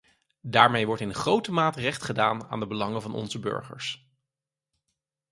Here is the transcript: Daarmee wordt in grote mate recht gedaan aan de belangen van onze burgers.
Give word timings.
Daarmee 0.41 0.85
wordt 0.85 1.01
in 1.01 1.13
grote 1.13 1.51
mate 1.51 1.81
recht 1.81 2.03
gedaan 2.03 2.43
aan 2.47 2.59
de 2.59 2.67
belangen 2.67 3.01
van 3.01 3.13
onze 3.13 3.39
burgers. 3.39 4.07